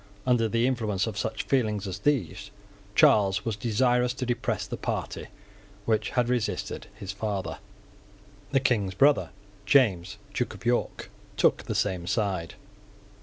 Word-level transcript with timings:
Under 0.25 0.49
the 0.49 0.65
influence 0.65 1.05
of 1.05 1.15
such 1.15 1.43
feelings 1.43 1.85
as 1.87 1.99
these 1.99 2.49
Charles 2.95 3.45
was 3.45 3.55
desirous 3.55 4.15
to 4.15 4.25
depress 4.25 4.65
the 4.65 4.75
party 4.75 5.27
which 5.85 6.09
had 6.09 6.27
resisted 6.27 6.87
his 6.95 7.11
father. 7.11 7.59
The 8.51 8.61
King's 8.61 8.95
brother, 8.95 9.29
James 9.67 10.17
Duke 10.33 10.55
of 10.55 10.65
York, 10.65 11.11
took 11.37 11.61
the 11.65 11.75
same 11.75 12.07
side. 12.07 12.55